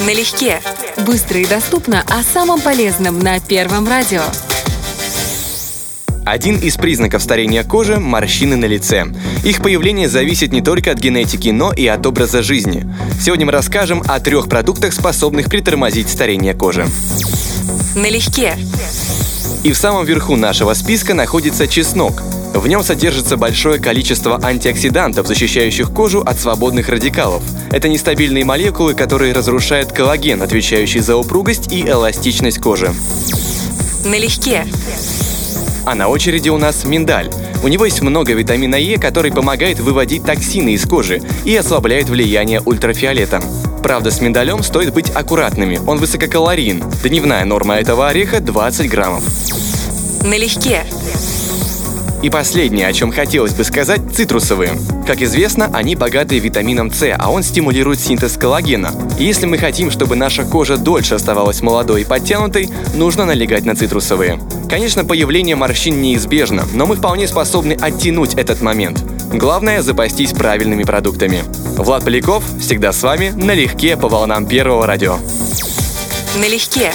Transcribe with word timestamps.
Налегке. 0.00 0.60
Быстро 1.06 1.40
и 1.40 1.46
доступно 1.46 2.02
о 2.08 2.22
самом 2.22 2.60
полезном 2.60 3.18
на 3.18 3.40
Первом 3.40 3.88
радио. 3.88 4.22
Один 6.24 6.58
из 6.58 6.76
признаков 6.76 7.22
старения 7.22 7.62
кожи– 7.64 7.96
морщины 8.00 8.56
на 8.56 8.66
лице. 8.66 9.06
Их 9.44 9.62
появление 9.62 10.08
зависит 10.08 10.52
не 10.52 10.60
только 10.60 10.90
от 10.90 10.98
генетики, 10.98 11.48
но 11.48 11.72
и 11.72 11.86
от 11.86 12.04
образа 12.04 12.42
жизни. 12.42 12.86
Сегодня 13.20 13.46
мы 13.46 13.52
расскажем 13.52 14.02
о 14.06 14.20
трех 14.20 14.48
продуктах, 14.48 14.92
способных 14.92 15.48
притормозить 15.48 16.10
старение 16.10 16.52
кожи. 16.52 16.86
Налегке. 17.94 18.54
И 19.62 19.72
в 19.72 19.76
самом 19.76 20.04
верху 20.04 20.36
нашего 20.36 20.74
списка 20.74 21.14
находится 21.14 21.66
чеснок. 21.66 22.22
В 22.56 22.66
нем 22.68 22.82
содержится 22.82 23.36
большое 23.36 23.78
количество 23.78 24.42
антиоксидантов, 24.42 25.26
защищающих 25.26 25.92
кожу 25.92 26.22
от 26.22 26.40
свободных 26.40 26.88
радикалов. 26.88 27.42
Это 27.70 27.86
нестабильные 27.88 28.46
молекулы, 28.46 28.94
которые 28.94 29.34
разрушают 29.34 29.92
коллаген, 29.92 30.40
отвечающий 30.40 31.00
за 31.00 31.16
упругость 31.16 31.70
и 31.70 31.82
эластичность 31.82 32.58
кожи. 32.58 32.94
Налегке. 34.06 34.66
А 35.84 35.94
на 35.94 36.08
очереди 36.08 36.48
у 36.48 36.56
нас 36.56 36.84
миндаль. 36.84 37.30
У 37.62 37.68
него 37.68 37.84
есть 37.84 38.00
много 38.00 38.32
витамина 38.32 38.76
Е, 38.76 38.98
который 38.98 39.32
помогает 39.32 39.78
выводить 39.78 40.24
токсины 40.24 40.70
из 40.70 40.86
кожи 40.86 41.20
и 41.44 41.54
ослабляет 41.54 42.08
влияние 42.08 42.62
ультрафиолета. 42.64 43.42
Правда, 43.82 44.10
с 44.10 44.22
миндалем 44.22 44.62
стоит 44.62 44.94
быть 44.94 45.10
аккуратными, 45.10 45.78
он 45.86 45.98
высококалорийен. 45.98 46.82
Дневная 47.04 47.44
норма 47.44 47.74
этого 47.74 48.08
ореха 48.08 48.40
20 48.40 48.88
граммов. 48.88 49.24
Налегке. 50.22 50.86
И 52.22 52.30
последнее, 52.30 52.88
о 52.88 52.92
чем 52.92 53.12
хотелось 53.12 53.52
бы 53.52 53.64
сказать, 53.64 54.00
цитрусовые. 54.12 54.72
Как 55.06 55.22
известно, 55.22 55.70
они 55.72 55.94
богаты 55.94 56.38
витамином 56.38 56.92
С, 56.92 57.14
а 57.16 57.30
он 57.30 57.42
стимулирует 57.42 58.00
синтез 58.00 58.36
коллагена. 58.36 58.92
И 59.18 59.24
если 59.24 59.46
мы 59.46 59.58
хотим, 59.58 59.90
чтобы 59.90 60.16
наша 60.16 60.44
кожа 60.44 60.76
дольше 60.76 61.14
оставалась 61.14 61.62
молодой 61.62 62.02
и 62.02 62.04
подтянутой, 62.04 62.68
нужно 62.94 63.24
налегать 63.24 63.64
на 63.64 63.76
цитрусовые. 63.76 64.40
Конечно, 64.68 65.04
появление 65.04 65.56
морщин 65.56 66.00
неизбежно, 66.00 66.64
но 66.74 66.86
мы 66.86 66.96
вполне 66.96 67.28
способны 67.28 67.72
оттянуть 67.72 68.34
этот 68.34 68.62
момент. 68.62 69.02
Главное– 69.32 69.82
запастись 69.82 70.32
правильными 70.32 70.84
продуктами. 70.84 71.44
Влад 71.76 72.04
Поляков 72.04 72.42
всегда 72.60 72.92
с 72.92 73.02
вами 73.02 73.30
налегке 73.30 73.96
по 73.96 74.08
волнам 74.08 74.46
Первого 74.46 74.86
радио. 74.86 75.18
Налегке. 76.38 76.92